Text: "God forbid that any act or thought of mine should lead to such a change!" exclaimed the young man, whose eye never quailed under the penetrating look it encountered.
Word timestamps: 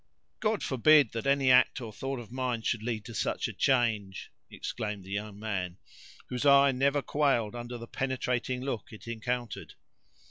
"God 0.39 0.63
forbid 0.63 1.11
that 1.11 1.27
any 1.27 1.51
act 1.51 1.79
or 1.79 1.93
thought 1.93 2.17
of 2.19 2.31
mine 2.31 2.63
should 2.63 2.81
lead 2.81 3.05
to 3.05 3.13
such 3.13 3.47
a 3.47 3.53
change!" 3.53 4.31
exclaimed 4.49 5.03
the 5.03 5.11
young 5.11 5.37
man, 5.39 5.77
whose 6.29 6.43
eye 6.43 6.71
never 6.71 7.03
quailed 7.03 7.55
under 7.55 7.77
the 7.77 7.85
penetrating 7.87 8.61
look 8.63 8.91
it 8.91 9.07
encountered. 9.07 9.75